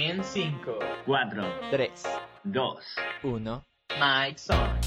[0.00, 1.42] En 5, 4,
[1.72, 1.90] 3,
[2.44, 2.78] 2,
[3.24, 3.64] 1.
[3.98, 4.78] Mike's on.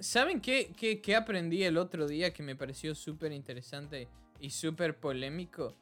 [0.00, 4.08] ¿Saben qué, qué, qué aprendí el otro día que me pareció súper interesante
[4.40, 5.76] y súper polémico?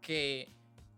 [0.00, 0.48] Que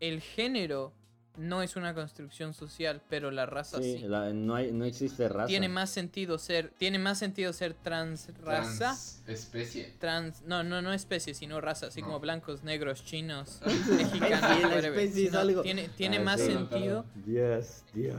[0.01, 0.95] el género
[1.37, 3.99] no es una construcción social, pero la raza sí.
[3.99, 5.47] Sí, la- no, hay, no existe raza.
[5.47, 8.79] Tiene más sentido ser, tiene más sentido ser trans raza.
[8.79, 9.95] Trans especie.
[9.99, 12.09] Trans, no, no, no especie, sino raza, así No.
[12.09, 16.47] como blancos, negros, chinos, mexicanos, especie es algo- Tiene, tiene Ah, más sí.
[16.53, 18.17] sentido Dios, Dios.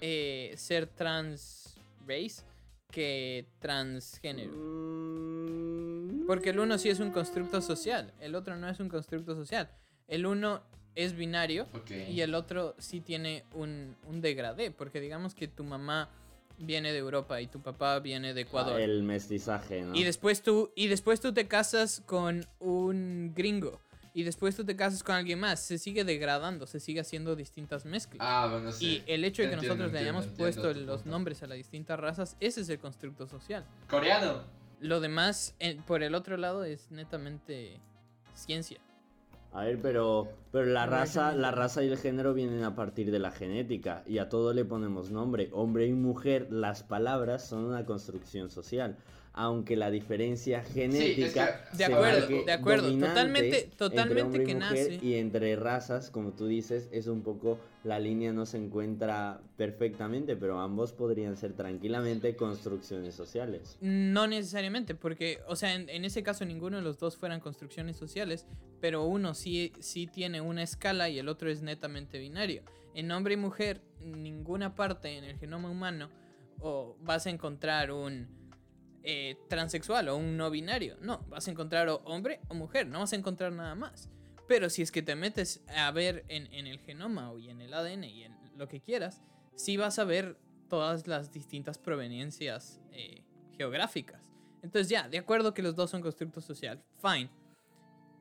[0.00, 1.76] eh, ser trans
[2.06, 2.42] race
[2.90, 4.52] que transgénero.
[4.54, 9.34] Mm, Porque el uno sí es un constructo social, el otro no es un constructo
[9.34, 9.68] social.
[10.06, 10.62] El uno
[10.94, 11.66] es binario
[12.08, 16.08] y el otro sí tiene un, un degradé, porque digamos que tu mamá
[16.58, 18.80] viene de Europa y tu papá viene de Ecuador.
[18.80, 19.94] El mestizaje, ¿no?
[19.94, 23.80] Y después tú y después tú te casas con un gringo
[24.14, 27.84] y después tú te casas con alguien más, se sigue degradando, se sigue haciendo distintas
[27.84, 28.20] mezclas.
[28.20, 29.02] Ah, bueno, sí.
[29.04, 31.10] y el hecho de que Entiendo, nosotros le hayamos entiendo puesto los punto.
[31.10, 33.66] nombres a las distintas razas, ese es el constructo social.
[33.90, 34.42] Coreano.
[34.80, 37.80] Lo demás, por el otro lado, es netamente
[38.34, 38.78] ciencia.
[39.54, 43.20] A ver, pero, pero la raza, la raza y el género vienen a partir de
[43.20, 45.48] la genética y a todo le ponemos nombre.
[45.52, 48.96] Hombre y mujer, las palabras son una construcción social.
[49.36, 54.54] Aunque la diferencia genética que- De se acuerdo, marque de acuerdo, totalmente- entre totalmente que
[54.54, 54.98] nace.
[55.02, 60.36] y entre razas, como tú dices, es un poco la línea no se encuentra perfectamente,
[60.36, 63.76] pero ambos podrían ser tranquilamente construcciones sociales.
[63.80, 67.96] No necesariamente, porque, o sea, en, en ese caso ninguno de los dos fueran construcciones
[67.96, 68.46] sociales,
[68.80, 72.62] pero uno sí, sí tiene una escala y el otro es netamente binario.
[72.94, 76.08] En hombre y mujer, ninguna parte en el genoma humano
[76.60, 78.28] o vas a encontrar un
[79.04, 80.96] eh, transexual o un no binario.
[81.00, 84.08] No, vas a encontrar o hombre o mujer, no vas a encontrar nada más.
[84.48, 87.60] Pero si es que te metes a ver en, en el genoma o y en
[87.60, 89.22] el ADN y en lo que quieras,
[89.54, 90.36] sí vas a ver
[90.68, 93.22] todas las distintas proveniencias eh,
[93.56, 94.30] geográficas.
[94.62, 97.30] Entonces ya, de acuerdo que los dos son constructo social, fine.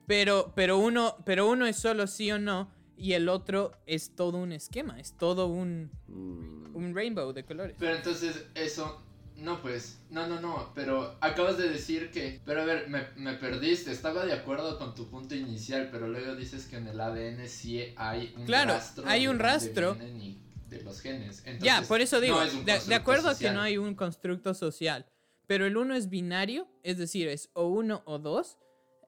[0.07, 4.37] Pero, pero, uno, pero uno es solo sí o no y el otro es todo
[4.37, 6.75] un esquema, es todo un, Mm.
[6.75, 7.75] un rainbow de colores.
[7.79, 9.01] Pero entonces eso...
[9.43, 12.39] No, pues, no, no, no, pero acabas de decir que...
[12.45, 16.33] Pero a ver, me, me perdiste, estaba de acuerdo con tu punto inicial, pero luego
[16.33, 19.03] dices que en el ADN sí hay un Claro, rastro.
[19.05, 19.95] hay un rastro.
[19.95, 21.43] de los genes.
[21.43, 23.95] ya, Entonces, por eso digo, no es un de, acuerdo a que no hay un
[23.95, 25.05] constructo social,
[25.45, 28.57] pero el uno es binario, es decir, es o uno o dos,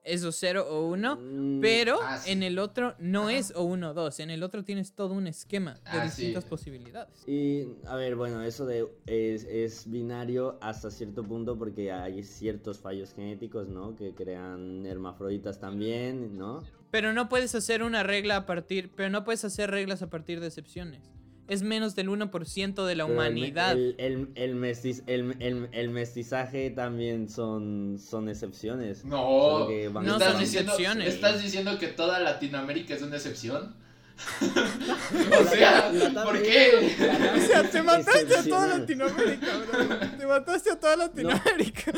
[0.06, 2.30] es o cero o uno, Mm, pero ah, sí.
[2.32, 5.26] en el otro no es o uno o dos, en el otro tienes todo un
[5.26, 6.22] esquema de Ah, sí.
[6.22, 7.28] distintas posibilidades.
[7.28, 12.78] Y a ver, bueno, eso de es, es binario hasta cierto punto porque hay ciertos
[12.78, 13.94] fallos genéticos, ¿no?
[13.96, 16.62] Que crean hermafroditas también, ¿no?
[16.90, 20.40] Pero no puedes hacer una regla a partir, pero no puedes hacer reglas a partir
[20.40, 21.10] de excepciones.
[21.48, 23.72] Es menos del 1% de la Pero humanidad.
[23.72, 29.04] El, el, el mestiz- el- el- el mestizaje también son, son excepciones.
[29.04, 31.14] No, Solo que van- No ¿estás son diciendo, excepciones.
[31.14, 33.76] ¿Estás diciendo que toda Latinoamérica es una excepción?
[35.38, 36.96] O sea, la- ¿por qué?
[37.36, 38.78] O sea, te mataste a toda.
[38.78, 39.98] Latinoamérica, bro.
[40.18, 41.92] Te mataste a toda Latinoamérica.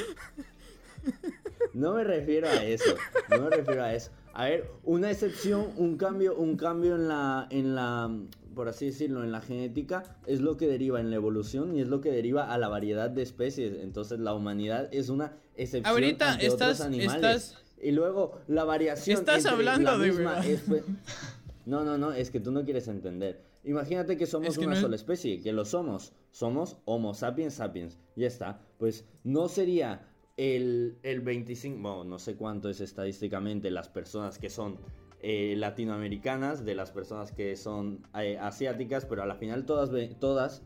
[1.72, 2.94] No me refiero a eso.
[3.31, 4.10] No me refiero a eso.
[4.34, 8.11] A ver, una excepción, un cambio, un cambio en la, en la,
[8.55, 11.89] por así decirlo, en la genética es lo que deriva en la evolución y es
[11.89, 13.75] lo que deriva a la variedad de especies.
[13.83, 17.15] Entonces la humanidad es una excepción Ahorita ante estás- otros animales.
[17.44, 19.19] estás- Y luego la variación.
[19.19, 20.83] Estás entre hablando la de misma espe-
[21.67, 23.43] No, no, no, es que tú no quieres entender.
[23.65, 26.12] Imagínate que somos Es que una no sola especie, que lo somos.
[26.31, 27.99] Somos Homo sapiens sapiens.
[28.17, 28.61] Ya está.
[28.78, 34.49] Pues no sería el, el 25, bueno, no sé cuánto es estadísticamente las personas que
[34.49, 34.78] son
[35.21, 39.91] eh, latinoamericanas, de las personas que son eh, asiáticas, pero a la final todas,
[40.21, 40.62] todas,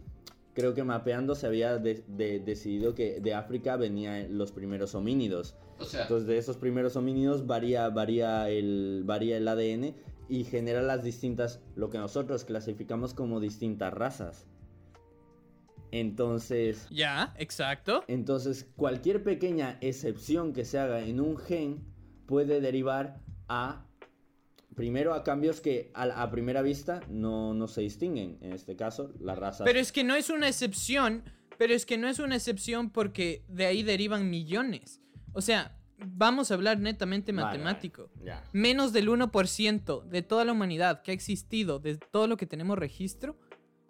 [0.53, 5.57] creo que mapeando se había de- de- decidido que de África venían los primeros homínidos.
[5.79, 9.95] O sea, Entonces de esos primeros homínidos varía, varía, el, varía el ADN
[10.29, 14.47] y genera las distintas, lo que nosotros clasificamos como distintas razas.
[15.93, 18.03] Entonces, Ya, exacto.
[18.09, 21.85] entonces cualquier pequeña excepción que se haga en un gen
[22.27, 23.87] puede derivar a,
[24.75, 28.39] primero a cambios que a, a primera vista no, no se distinguen.
[28.41, 29.65] En este caso, las razas...
[29.65, 31.23] Pero es que no es una excepción.
[31.59, 35.01] Pero es que no es una excepción porque de ahí derivan millones.
[35.35, 38.11] O sea, vamos a hablar netamente matemático.
[38.17, 38.41] vale.
[38.53, 42.79] Menos del 1% de toda la humanidad que ha existido, de todo lo que tenemos
[42.79, 43.39] registro,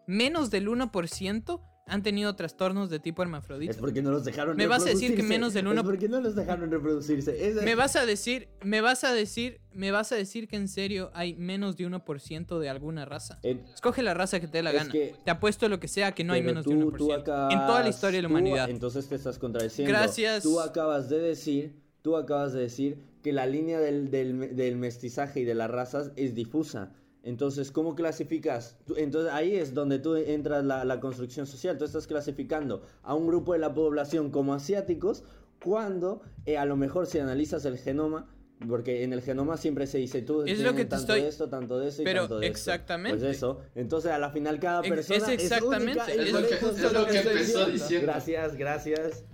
[0.06, 3.72] menos del 1% han tenido trastornos de tipo hermafrodita.
[3.72, 6.08] Es porque no los dejaron Me vas a decir que menos del Es uno- porque
[6.08, 7.48] no los dejaron reproducirse.
[7.48, 10.68] Esa- Me vas a decir, me vas a decir, me vas a decir que en
[10.68, 13.38] serio hay menos de 1% de alguna raza.
[13.42, 14.92] Eh, Escoge la raza que te dé la Es gana.
[14.92, 17.18] que- Te apuesto lo que sea que no hay Pero menos tú- de tú 1%.
[17.18, 18.70] en toda la acabas- historia de la tú- humanidad.
[18.70, 19.90] entonces te estás contradiciendo.
[19.92, 20.42] Gracias.
[20.44, 25.40] Tú acabas de decir, tú acabas de decir que la línea del, del- del mestizaje
[25.40, 26.92] y de las razas es difusa.
[27.24, 28.76] Entonces, ¿cómo clasificas?
[28.96, 31.78] Entonces ahí es donde tú entras la, la construcción social.
[31.78, 35.22] Tú estás clasificando a un grupo de la población como asiáticos
[35.62, 38.28] cuando eh, a lo mejor si analizas el genoma,
[38.68, 41.28] porque en el genoma siempre se dice tú Es lo que te tanto estoy- de
[41.28, 42.58] esto, tanto de eso y Pero tanto de esto".
[42.58, 43.18] exactamente.
[43.20, 43.60] Pues eso.
[43.76, 47.06] Entonces a la final cada persona es exactamente, única y es lo que- es lo
[47.06, 48.06] que empezó diciendo.
[48.06, 49.24] Gracias, gracias.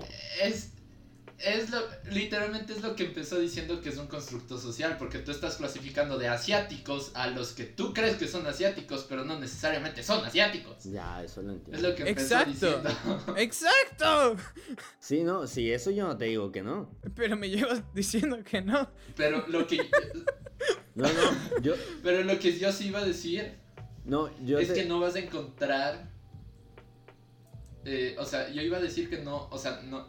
[0.44, 0.73] Es,
[1.38, 1.79] es lo,
[2.11, 6.19] literalmente es lo que empezó diciendo que es un constructo social, porque tú estás clasificando
[6.19, 10.82] de asiáticos a los que tú crees que son asiáticos, pero no necesariamente son asiáticos.
[10.85, 11.76] Ya, eso lo entiendo.
[11.76, 12.50] Es lo que empezó Exacto.
[12.50, 13.35] diciendo.
[13.37, 14.37] ¡Exacto!
[14.99, 16.90] Sí, no, sí, eso yo no te digo que no.
[17.14, 18.90] Pero me llevas diciendo que no.
[19.17, 19.88] Pero lo que
[20.96, 23.55] No, no, yo, pero lo que yo sí iba a decir
[24.05, 26.11] no, yo es te- que no vas a encontrar
[27.85, 30.05] eh, o sea, yo iba a decir que no, o sea, no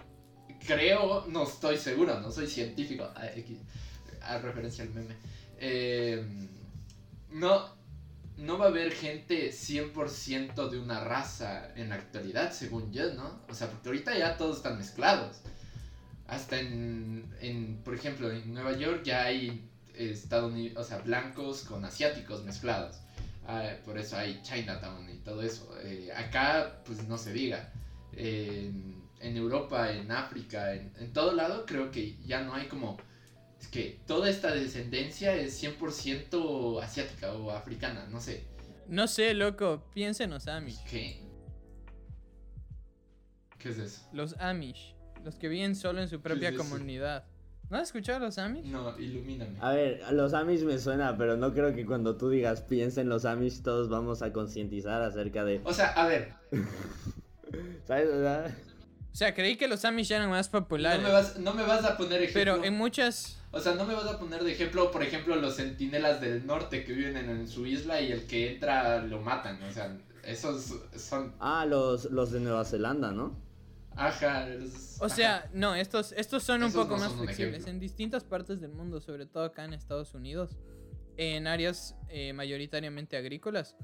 [0.66, 3.58] creo, no estoy seguro, no soy científico, a, X,
[4.22, 5.16] a referencia al meme.
[5.58, 6.24] Eh,
[7.32, 7.80] no
[8.40, 13.42] no va a haber gente 100% de una raza en la actualidad, según yo, ¿no?
[13.50, 15.42] O sea, porque ahorita ya todos están mezclados.
[16.28, 21.84] Hasta en, en por ejemplo, en Nueva York ya hay estadounidenses, o sea, blancos con
[21.84, 22.98] asiáticos mezclados.
[23.46, 25.76] Ah, por eso hay Chinatown y todo eso.
[25.84, 27.74] Eh, acá, pues no se diga.
[28.14, 32.98] En, en Europa, en África, en, en todo lado, creo que ya no hay como...
[33.60, 38.46] Es que toda esta descendencia es 100% asiática o africana, no sé.
[38.88, 39.84] No sé, loco.
[39.94, 40.82] Piensa en los Amish.
[40.86, 41.22] ¿Qué?
[43.58, 44.08] ¿Qué es eso?
[44.14, 44.96] Los Amish.
[45.24, 47.26] Los que viven solo en su propia es comunidad.
[47.70, 48.66] ¿No has escuchado a los Amish?
[48.66, 49.58] No, ilumíname.
[49.60, 53.02] A ver, a los Amish me suena, pero no creo que cuando tú digas piensa
[53.02, 55.62] en los Amish todos vamos a concientizar acerca de...
[55.66, 56.34] O sea, a ver,
[57.86, 58.08] ¿Sabes?
[58.08, 58.52] verdad?
[59.12, 61.02] O sea, creí que los Amish eran más populares.
[61.02, 62.54] no me, vas, no me vas a poner ejemplo.
[62.54, 63.38] pero en muchas...
[63.52, 66.84] O sea, no me vas a poner de ejemplo, por ejemplo, los centinelas del norte
[66.86, 69.62] que viven en, en su isla y el que entra lo matan.
[69.64, 71.34] O sea, esos son.
[71.40, 73.36] Ah, los, los de Nueva Zelanda, ¿no?
[73.96, 74.48] Ajá.
[75.00, 75.16] O ajá.
[75.16, 77.68] sea, no, estos, estos son un poco no más flexibles.
[77.68, 80.56] En distintas partes del mundo, sobre todo acá en Estados Unidos,
[81.18, 83.76] en áreas eh, mayoritariamente agrícolas,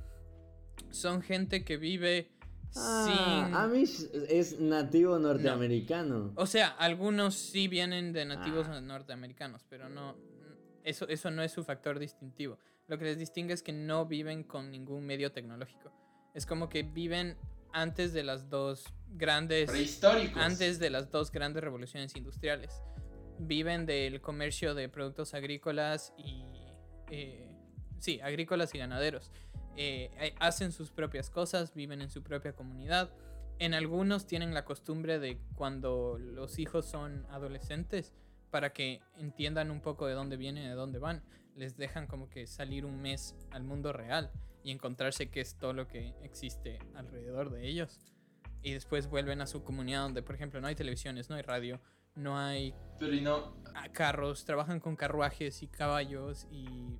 [0.92, 2.32] son gente que vive
[2.76, 3.56] Ah, sin...
[3.56, 6.34] Amish es nativo norteamericano.
[6.36, 8.82] O sea, algunos sí vienen de nativos Ah.
[8.82, 10.16] norteamericanos, pero no...
[10.84, 12.60] Eso, eso no es su factor distintivo.
[12.88, 15.92] Lo que les distingue es que no viven con ningún medio tecnológico.
[16.36, 17.38] Es como que viven
[17.74, 19.70] antes de las dos grandes...
[19.72, 20.42] Prehistóricos.
[20.42, 22.72] antes de las dos grandes revoluciones industriales.
[23.40, 26.44] Viven del comercio de productos agrícolas y...
[27.10, 27.58] eh,
[28.00, 29.32] sí, agrícolas y ganaderos.
[29.78, 33.12] Eh, eh, hacen sus propias cosas, viven en su propia comunidad.
[33.60, 38.14] En algunos tienen la costumbre de cuando los hijos son adolescentes,
[38.52, 41.24] para que entiendan un poco de dónde vienen y de dónde van,
[41.56, 44.32] les dejan como que salir un mes al mundo real
[44.64, 48.00] y encontrarse qué es todo lo que existe alrededor de ellos
[48.66, 51.80] y después vuelven a su comunidad donde, por ejemplo, no hay televisiones, no hay radio,
[52.16, 53.56] no hay Pero no.
[53.94, 56.98] carros, trabajan con carruajes y caballos y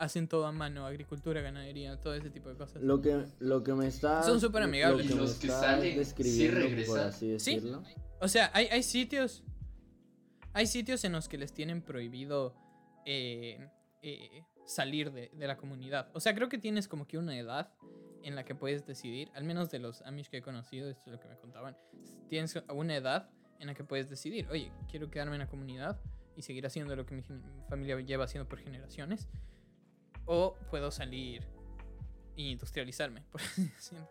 [0.00, 2.82] hacen todo a mano, agricultura, ganadería, todo ese tipo de cosas.
[2.82, 4.22] Lo que, lo que me está...
[4.22, 5.08] Son súper amigables.
[5.10, 7.08] lo me los que salen, sí describiendo, por regresan.
[7.08, 7.54] así Sí.
[7.54, 7.82] decirlo.
[8.20, 9.44] O sea, hay, hay sitios.
[10.52, 12.56] Hay sitios en los que les tienen prohibido
[13.04, 13.68] eh,
[14.02, 16.10] eh, salir de, de la comunidad.
[16.14, 17.72] O sea, creo que tienes como que una edad
[18.22, 21.12] en la que puedes decidir, al menos de los Amish que he conocido, esto es
[21.12, 21.76] lo que me contaban,
[22.28, 26.00] tienes una edad en la que puedes decidir, oye, quiero quedarme en la comunidad
[26.36, 27.22] y seguir haciendo lo que mi
[27.68, 29.28] familia lleva haciendo por generaciones,
[30.30, 31.42] o puedo salir
[32.36, 34.08] e industrializarme, por así decirlo.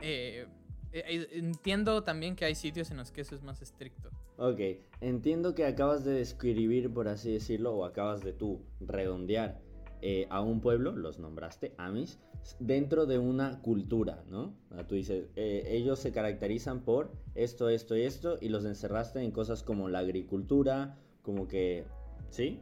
[0.00, 0.46] Eh,
[0.92, 4.10] eh, entiendo también que hay sitios en los que eso es más estricto.
[4.36, 4.60] Ok,
[5.00, 9.60] entiendo que acabas de describir, por así decirlo, o acabas de tú redondear
[10.00, 12.18] eh, a un pueblo, los nombraste, Amish,
[12.58, 14.56] dentro de una cultura, ¿no?
[14.88, 19.62] Tú dices, ellos se caracterizan por esto, esto y esto, y los encerraste en cosas
[19.62, 21.84] como la agricultura, como que,
[22.30, 22.58] ¿sí?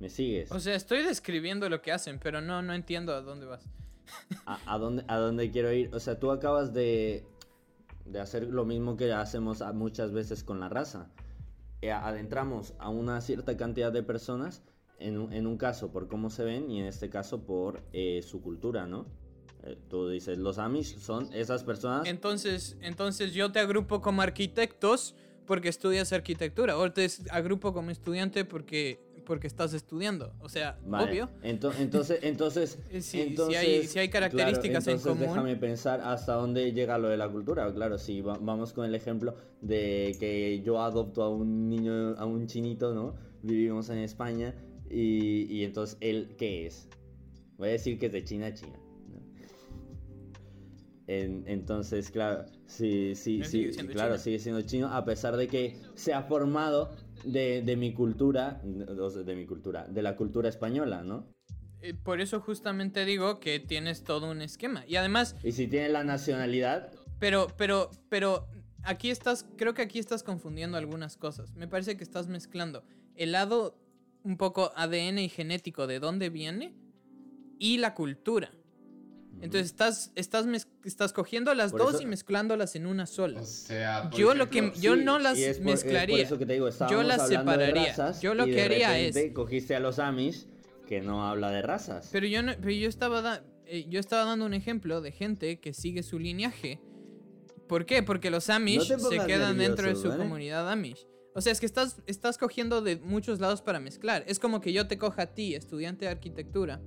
[0.00, 0.50] ¿Me sigues?
[0.52, 3.64] O sea, estoy describiendo lo que hacen, pero no, no entiendo a dónde vas.
[4.46, 5.90] ¿A, a dónde, ¿A dónde quiero ir?
[5.94, 7.24] O sea, tú acabas de,
[8.04, 11.10] de hacer lo mismo que hacemos muchas veces con la raza.
[11.80, 14.62] Eh, adentramos a una cierta cantidad de personas,
[14.98, 18.20] en un, en un caso por cómo se ven y en este caso por eh,
[18.22, 19.06] su cultura, ¿no?
[19.62, 22.06] Eh, tú dices, los Amish son esas personas...
[22.08, 25.14] Entonces, entonces yo te agrupo como arquitectos
[25.46, 26.76] porque estudias arquitectura.
[26.78, 30.32] O te agrupo como estudiante porque, porque estás estudiando.
[30.40, 31.28] O sea, Vale, obvio.
[31.44, 35.28] ento- entonces, entonces, sí, si entonces, hay- si hay características en entonces común.
[35.34, 37.72] déjame pensar hasta dónde llega lo de la cultura.
[37.72, 42.48] Claro, si vamos con el ejemplo de que yo adopto a un niño, a un
[42.48, 43.14] chinito, ¿no?
[43.42, 44.54] Vivimos en España
[44.90, 46.88] y, y entonces él, ¿qué es?
[47.58, 48.78] Voy a decir que es de China a China.
[51.08, 54.18] Entonces, claro, sí, sí, sí, claro, chino.
[54.18, 58.60] sigue siendo chino a pesar de que se ha formado de, de mi cultura,
[59.10, 61.26] sea, de mi cultura, de la cultura española, ¿no?
[61.80, 64.84] Eh, Por eso justamente digo que tienes todo un esquema.
[64.86, 68.46] Y además, Y si tiene la nacionalidad, pero, pero, pero,
[68.82, 71.54] aquí estás, creo que aquí estás confundiendo algunas cosas.
[71.54, 72.84] Me parece que estás mezclando
[73.16, 73.78] el lado
[74.22, 76.74] un poco ADN y genético de dónde viene
[77.58, 78.52] y la cultura.
[79.40, 80.46] Entonces estás, estás,
[80.84, 83.40] estás cogiendo las Por dos eso- y mezclándolas en una sola.
[83.40, 86.22] O sea, Yo lo que- yo Sí, no las y es por- es por mezclaría.
[86.22, 87.84] eso que te digo, estábamos las separaría.
[87.90, 90.46] razas Yo lo y que de haría es- cogiste a los Amish
[90.86, 92.08] que no habla de razas.
[92.10, 95.60] Pero yo, no, pero yo, estaba da- eh, yo estaba dando un ejemplo de gente
[95.60, 96.80] que sigue su linaje.
[97.68, 98.02] ¿Por qué?
[98.02, 100.22] Porque los Amish No se quedan dentro de su ¿vale?
[100.22, 101.06] comunidad Amish.
[101.34, 104.24] O sea, es que estás, estás cogiendo de muchos lados para mezclar.
[104.26, 106.80] Es como que yo te coja a ti, estudiante de arquitectura,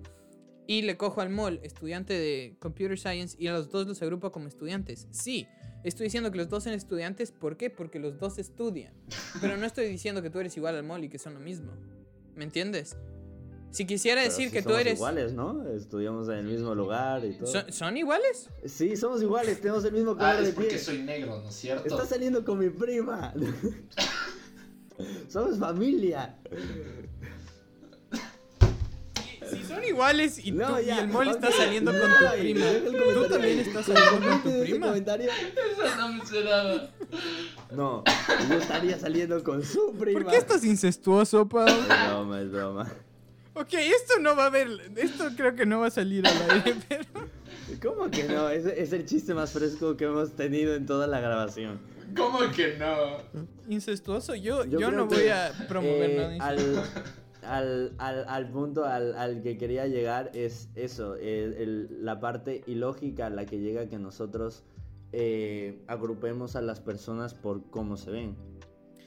[0.67, 4.31] y le cojo al mol, estudiante de computer science, y a los dos los agrupo
[4.31, 5.07] como estudiantes.
[5.11, 5.47] Sí,
[5.83, 7.31] estoy diciendo que los dos son estudiantes.
[7.31, 7.69] ¿Por qué?
[7.69, 8.93] Porque los dos estudian.
[9.41, 11.71] Pero no estoy diciendo que tú eres igual al mol y que son lo mismo.
[12.35, 12.95] ¿Me entiendes?
[13.71, 14.93] Si quisiera decir sí que tú somos eres...
[14.95, 15.65] iguales, ¿no?
[15.69, 17.47] Estudiamos en el mismo lugar y todo.
[17.47, 18.49] ¿Son, son iguales?
[18.65, 20.79] Sí, somos iguales, tenemos el mismo color Ah, de es porque piel.
[20.81, 21.87] soy negro, ¿no es cierto?
[21.87, 23.33] Está saliendo con mi prima.
[25.29, 26.37] somos familia.
[29.73, 32.65] Son iguales y, No, tú, y el mol está saliendo con Ay, tu prima,
[33.13, 34.87] ¿tú también estás saliendo con ¿Compartes tu prima?
[34.87, 35.31] comentario?
[35.31, 36.89] Eso no me esperaba.
[37.71, 38.03] No,
[38.49, 40.19] yo estaría saliendo con su prima.
[40.21, 41.67] ¿Por qué estás incestuoso, Pau?
[41.67, 42.91] Es broma, es broma.
[43.53, 46.75] Ok, esto no va a haber, esto creo que no va a salir al aire,
[46.89, 47.05] pero...
[47.81, 48.49] ¿Cómo que no?
[48.49, 51.79] Es, es el chiste más fresco que hemos tenido en toda la grabación.
[52.15, 53.17] ¿Cómo que no?
[53.69, 54.35] ¿Incestuoso?
[54.35, 56.83] Yo, yo, no que, voy a promover eh, nada al.
[57.51, 63.27] Al, al, al punto al, al que quería llegar es eso, el- la parte ilógica
[63.27, 64.63] a la que llega que nosotros
[65.11, 68.35] eh, agrupemos a las personas por cómo se ven.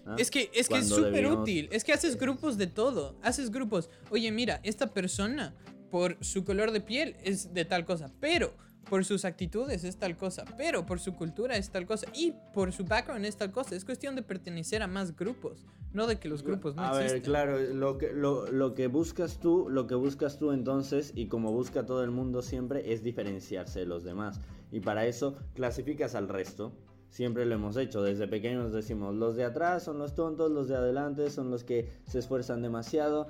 [0.06, 0.16] ¿ah?
[0.18, 1.68] Es que es que es súper útil.
[1.72, 3.16] Es que haces grupos de todo.
[3.22, 3.88] Haces grupos.
[4.10, 5.54] Oye, mira, esta persona
[5.90, 8.52] por su color de piel es de tal cosa, pero
[8.84, 12.72] por sus actitudes es tal cosa, pero por su cultura es tal cosa y por
[12.72, 13.74] su background es tal cosa.
[13.74, 17.04] Es cuestión de pertenecer a más grupos, no de que los grupos no a ver,
[17.06, 17.22] existen.
[17.22, 21.52] claro, lo que, lo, lo que buscas tú, lo que buscas tú entonces, y como
[21.52, 24.40] busca todo el mundo siempre, es diferenciarse de los demás.
[24.70, 26.72] Y para eso clasificas al resto.
[27.10, 30.74] Siempre lo hemos hecho, desde pequeños decimos, los de atrás son los tontos, los de
[30.74, 33.28] adelante son los que se esfuerzan demasiado.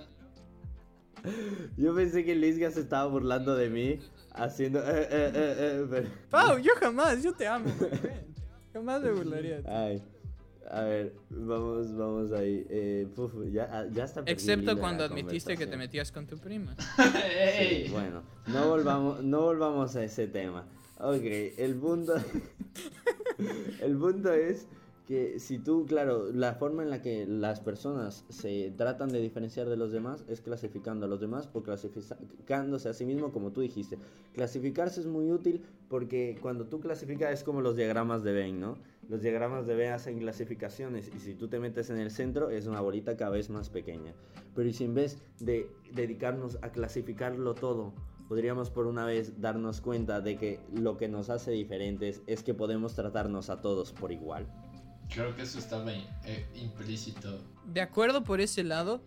[1.77, 3.99] Yo pensé que Luisga se estaba burlando de mí,
[4.33, 4.81] haciendo...
[4.81, 7.67] eh, eh, eh, eh, pero- Pau, yo jamás, yo te amo.
[8.73, 9.69] jamás me burlaría de ti.
[9.71, 10.03] Ay,
[10.71, 12.67] a ver, vamos, vamos ahí.
[12.69, 14.23] Eh, puf, ya, ya está.
[14.27, 16.77] Excepto cuando admitiste que te metías con tu prima.
[17.91, 20.67] Bueno, no volvamos, no volvamos a ese tema.
[20.99, 21.23] Ok,
[21.59, 22.15] el punto.
[23.81, 24.67] el punto es
[25.07, 29.69] que si tú, claro, la forma en la que las personas se tratan de diferenciar
[29.69, 33.61] de los demás es clasificando a los demás o clasificándose a sí mismo, como tú
[33.61, 33.99] dijiste.
[34.33, 38.79] Clasificarse es muy útil porque cuando tú clasificas es como los diagramas de Venn, ¿no?
[39.09, 42.67] Los diagramas de Venn hacen clasificaciones y si tú te metes en el centro es
[42.67, 44.15] una bolita cada vez más pequeña.
[44.55, 47.93] Pero si en vez de dedicarnos a clasificarlo todo,
[48.27, 52.55] podríamos por una vez darnos cuenta de que lo que nos hace diferentes es que
[52.55, 54.47] podemos tratarnos a todos por igual.
[55.15, 57.41] Creo que eso estaba eh, implícito.
[57.67, 59.01] De acuerdo por ese lado,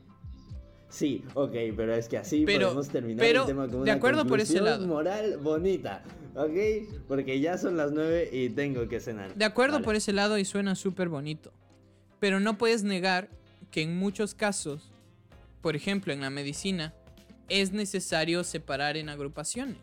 [0.89, 3.93] Sí, ok, pero es que así Pero- podemos terminar pero, el tema con de una
[3.93, 4.87] acuerdo por ese lado.
[4.87, 6.01] moral bonita,
[6.33, 9.35] ok, porque ya son las nueve y tengo que cenar.
[9.35, 9.85] De acuerdo Vale.
[9.85, 11.51] por ese lado y suena súper bonito.
[12.19, 13.29] Pero no puedes negar
[13.69, 14.89] que en muchos casos,
[15.61, 16.93] por ejemplo en la medicina,
[17.49, 19.77] es necesario separar en agrupaciones.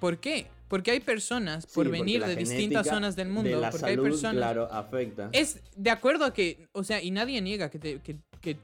[0.00, 0.46] ¿Por qué?
[0.68, 3.96] Porque hay personas, Sí, por venir de distintas zonas del de mundo, la porque hay
[3.96, 4.36] personas...
[4.36, 5.28] claro, afecta.
[5.32, 8.58] Es de acuerdo a que, o sea, y nadie niega que, te- que- que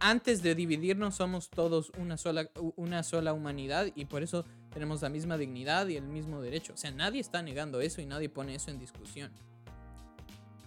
[0.00, 5.08] antes de dividirnos somos todos una sola, una sola humanidad y por eso tenemos la
[5.08, 6.72] misma dignidad y el mismo derecho.
[6.72, 9.30] O sea, nadie está negando eso y nadie pone eso en discusión.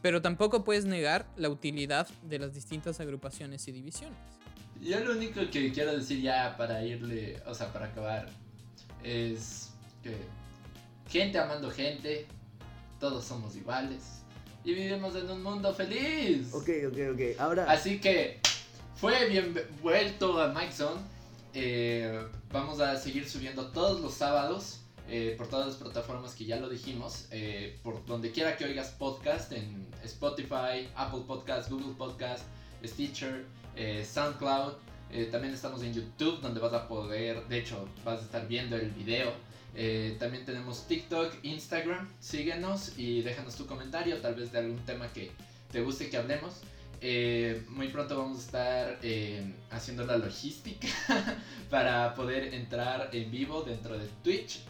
[0.02, 4.18] Pero tampoco puedes negar la utilidad de las distintas agrupaciones y divisiones.
[4.82, 8.28] Yo lo único que quiero decir ya para irle, o sea, para acabar,
[9.04, 9.70] es
[10.02, 10.16] que
[11.08, 12.26] gente amando gente,
[13.00, 14.22] todos somos iguales
[14.64, 16.54] y vivimos en un mundo feliz.
[16.54, 17.40] Ok, ok, ok.
[17.40, 17.66] Ahora.
[17.70, 18.40] Así que
[18.96, 21.02] fue bien vuelto a Mike Zone.
[21.54, 26.58] Eh, vamos a seguir subiendo todos los sábados eh, por todas las plataformas que ya
[26.58, 27.28] lo dijimos.
[27.32, 32.46] eh, por donde quiera que oigas podcast, en Spotify, Apple Podcast, Google Podcast,
[32.86, 34.74] Stitcher, eh, SoundCloud.
[35.30, 38.92] También estamos en YouTube donde vas a poder, de hecho, vas a estar viendo el
[38.92, 39.34] video.
[39.76, 42.10] Eh, también tenemos TikTok, Instagram.
[42.20, 45.32] Síguenos y déjanos tu comentario, tal vez de algún tema que
[45.72, 46.62] te guste que hablemos.
[47.04, 50.88] Eh, muy pronto vamos a estar eh, haciendo la logística
[51.70, 54.62] para poder entrar en vivo dentro de Twitch.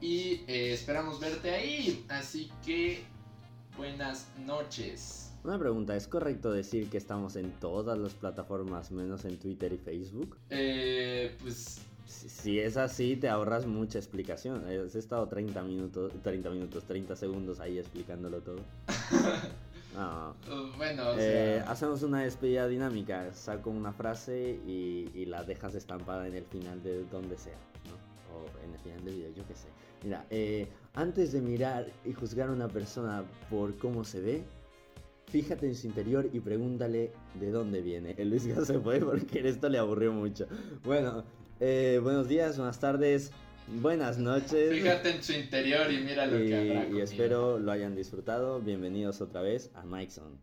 [0.00, 2.04] y esperamos verte ahí.
[2.08, 3.04] Así que
[3.76, 5.22] buenas noches.
[5.44, 9.76] Una pregunta, ¿es correcto decir que estamos en todas las plataformas menos en Twitter y
[9.76, 10.38] Facebook?
[10.50, 14.64] Eh, pues Si, si es así, te ahorras mucha explicación.
[14.66, 18.60] Has estado 30 minutos, 30 minutos, 30 segundos ahí explicándolo todo.
[19.94, 20.30] No.
[20.50, 23.30] uh, bueno, o Eh, sea, hacemos una despedida dinámica.
[23.34, 28.34] Saco una frase y, y la dejas estampada en el final de donde sea, ¿no?
[28.34, 29.68] O en el final del video, yo qué sé.
[30.02, 34.44] Mira, eh, antes de mirar y juzgar a una persona por cómo se ve,
[35.26, 38.14] fíjate en su interior y pregúntale de dónde viene.
[38.16, 40.46] El Luis ya se fue porque esto le aburrió mucho.
[40.84, 41.22] Bueno,
[41.64, 43.30] eh, buenos días, buenas tardes,
[43.68, 44.72] buenas noches.
[44.74, 47.04] fíjate en su interior y mira lo Y, que habrá y conmigo.
[47.04, 48.60] espero lo hayan disfrutado.
[48.60, 50.38] Bienvenidos otra vez a Mikeson.